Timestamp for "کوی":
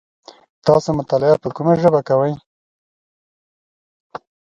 2.09-2.33